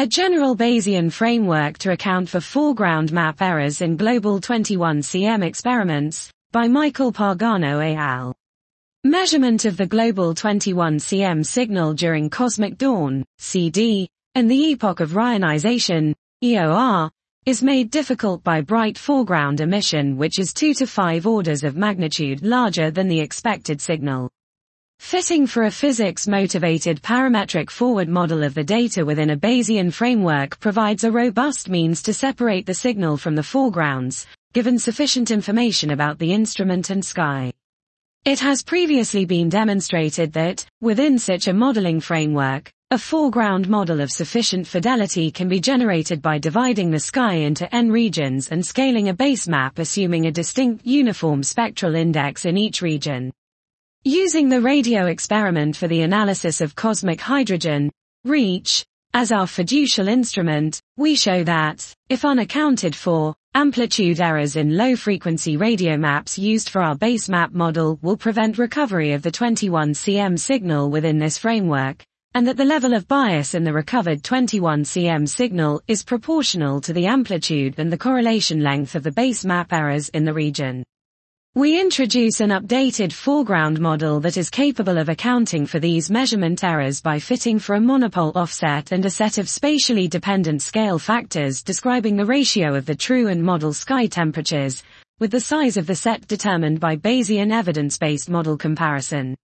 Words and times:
A 0.00 0.06
general 0.06 0.56
Bayesian 0.56 1.10
framework 1.10 1.76
to 1.78 1.90
account 1.90 2.28
for 2.28 2.40
foreground 2.40 3.10
map 3.10 3.42
errors 3.42 3.80
in 3.80 3.96
global 3.96 4.40
21CM 4.40 5.44
experiments, 5.44 6.30
by 6.52 6.68
Michael 6.68 7.12
Pagano 7.12 7.84
et 7.84 7.96
al. 7.96 8.32
Measurement 9.02 9.64
of 9.64 9.76
the 9.76 9.88
global 9.88 10.36
21CM 10.36 11.44
signal 11.44 11.94
during 11.94 12.30
cosmic 12.30 12.78
dawn, 12.78 13.24
CD, 13.38 14.08
and 14.36 14.48
the 14.48 14.70
epoch 14.70 15.00
of 15.00 15.14
Reionization, 15.14 16.14
EOR, 16.44 17.10
is 17.44 17.64
made 17.64 17.90
difficult 17.90 18.44
by 18.44 18.60
bright 18.60 18.96
foreground 18.96 19.60
emission 19.60 20.16
which 20.16 20.38
is 20.38 20.54
2 20.54 20.74
to 20.74 20.86
5 20.86 21.26
orders 21.26 21.64
of 21.64 21.76
magnitude 21.76 22.44
larger 22.44 22.92
than 22.92 23.08
the 23.08 23.18
expected 23.18 23.80
signal. 23.80 24.30
Fitting 25.08 25.46
for 25.46 25.62
a 25.62 25.70
physics-motivated 25.70 27.00
parametric 27.02 27.70
forward 27.70 28.10
model 28.10 28.42
of 28.42 28.52
the 28.52 28.62
data 28.62 29.06
within 29.06 29.30
a 29.30 29.36
Bayesian 29.38 29.90
framework 29.90 30.60
provides 30.60 31.02
a 31.02 31.10
robust 31.10 31.70
means 31.70 32.02
to 32.02 32.12
separate 32.12 32.66
the 32.66 32.74
signal 32.74 33.16
from 33.16 33.34
the 33.34 33.42
foregrounds, 33.42 34.26
given 34.52 34.78
sufficient 34.78 35.30
information 35.30 35.92
about 35.92 36.18
the 36.18 36.30
instrument 36.32 36.90
and 36.90 37.02
sky. 37.02 37.50
It 38.26 38.38
has 38.40 38.62
previously 38.62 39.24
been 39.24 39.48
demonstrated 39.48 40.34
that, 40.34 40.66
within 40.82 41.18
such 41.18 41.48
a 41.48 41.54
modeling 41.54 42.00
framework, 42.00 42.70
a 42.90 42.98
foreground 42.98 43.66
model 43.66 44.02
of 44.02 44.12
sufficient 44.12 44.66
fidelity 44.66 45.30
can 45.30 45.48
be 45.48 45.58
generated 45.58 46.20
by 46.20 46.36
dividing 46.36 46.90
the 46.90 47.00
sky 47.00 47.34
into 47.34 47.74
n 47.74 47.90
regions 47.90 48.48
and 48.48 48.64
scaling 48.64 49.08
a 49.08 49.14
base 49.14 49.48
map 49.48 49.78
assuming 49.78 50.26
a 50.26 50.30
distinct 50.30 50.84
uniform 50.84 51.42
spectral 51.42 51.94
index 51.94 52.44
in 52.44 52.58
each 52.58 52.82
region. 52.82 53.32
Using 54.04 54.48
the 54.48 54.60
radio 54.60 55.06
experiment 55.06 55.74
for 55.74 55.88
the 55.88 56.02
analysis 56.02 56.60
of 56.60 56.76
cosmic 56.76 57.20
hydrogen, 57.20 57.90
REACH, 58.24 58.86
as 59.12 59.32
our 59.32 59.44
fiducial 59.44 60.08
instrument, 60.08 60.80
we 60.96 61.16
show 61.16 61.42
that, 61.42 61.92
if 62.08 62.24
unaccounted 62.24 62.94
for, 62.94 63.34
amplitude 63.54 64.20
errors 64.20 64.54
in 64.54 64.76
low-frequency 64.76 65.56
radio 65.56 65.96
maps 65.96 66.38
used 66.38 66.68
for 66.68 66.80
our 66.80 66.94
base 66.94 67.28
map 67.28 67.52
model 67.52 67.98
will 68.00 68.16
prevent 68.16 68.56
recovery 68.56 69.14
of 69.14 69.22
the 69.22 69.32
21 69.32 69.90
cm 69.94 70.38
signal 70.38 70.90
within 70.90 71.18
this 71.18 71.36
framework, 71.36 72.04
and 72.34 72.46
that 72.46 72.56
the 72.56 72.64
level 72.64 72.94
of 72.94 73.08
bias 73.08 73.54
in 73.54 73.64
the 73.64 73.72
recovered 73.72 74.22
21 74.22 74.84
cm 74.84 75.28
signal 75.28 75.82
is 75.88 76.04
proportional 76.04 76.80
to 76.80 76.92
the 76.92 77.06
amplitude 77.06 77.74
and 77.78 77.92
the 77.92 77.98
correlation 77.98 78.62
length 78.62 78.94
of 78.94 79.02
the 79.02 79.10
base 79.10 79.44
map 79.44 79.72
errors 79.72 80.08
in 80.10 80.24
the 80.24 80.32
region. 80.32 80.84
We 81.58 81.80
introduce 81.80 82.38
an 82.38 82.50
updated 82.50 83.12
foreground 83.12 83.80
model 83.80 84.20
that 84.20 84.36
is 84.36 84.48
capable 84.48 84.96
of 84.96 85.08
accounting 85.08 85.66
for 85.66 85.80
these 85.80 86.08
measurement 86.08 86.62
errors 86.62 87.00
by 87.00 87.18
fitting 87.18 87.58
for 87.58 87.74
a 87.74 87.80
monopole 87.80 88.30
offset 88.36 88.92
and 88.92 89.04
a 89.04 89.10
set 89.10 89.38
of 89.38 89.48
spatially 89.48 90.06
dependent 90.06 90.62
scale 90.62 91.00
factors 91.00 91.64
describing 91.64 92.16
the 92.16 92.24
ratio 92.24 92.76
of 92.76 92.86
the 92.86 92.94
true 92.94 93.26
and 93.26 93.42
model 93.42 93.72
sky 93.72 94.06
temperatures, 94.06 94.84
with 95.18 95.32
the 95.32 95.40
size 95.40 95.76
of 95.76 95.88
the 95.88 95.96
set 95.96 96.28
determined 96.28 96.78
by 96.78 96.94
Bayesian 96.94 97.52
evidence-based 97.52 98.30
model 98.30 98.56
comparison. 98.56 99.34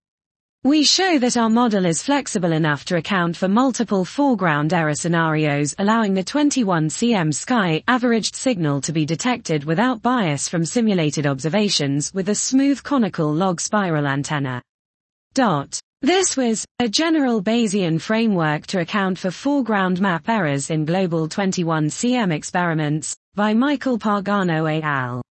We 0.65 0.83
show 0.83 1.19
that 1.19 1.37
our 1.37 1.47
model 1.47 1.85
is 1.85 2.01
flexible 2.01 2.51
enough 2.51 2.85
to 2.85 2.97
account 2.97 3.37
for 3.37 3.47
multiple 3.47 4.03
foreground 4.03 4.73
error 4.73 4.95
scenarios 4.95 5.75
allowing 5.77 6.15
the 6.15 6.23
21 6.23 6.89
cm 6.89 7.31
sky 7.35 7.83
averaged 7.87 8.35
signal 8.35 8.81
to 8.81 8.91
be 8.91 9.05
detected 9.05 9.63
without 9.63 10.01
bias 10.01 10.49
from 10.49 10.65
simulated 10.65 11.27
observations 11.27 12.11
with 12.15 12.29
a 12.29 12.33
smooth 12.33 12.81
conical 12.81 13.31
log 13.31 13.61
spiral 13.61 14.07
antenna. 14.07 14.59
Dot. 15.35 15.79
This 16.01 16.35
was 16.35 16.65
a 16.79 16.89
general 16.89 17.43
Bayesian 17.43 18.01
framework 18.01 18.65
to 18.65 18.79
account 18.79 19.19
for 19.19 19.29
foreground 19.29 20.01
map 20.01 20.27
errors 20.27 20.71
in 20.71 20.83
global 20.83 21.27
21 21.27 21.89
cm 21.89 22.33
experiments 22.33 23.15
by 23.35 23.53
Michael 23.53 23.99
Pagano 23.99 24.65
et 24.65 24.83
al. 24.83 25.24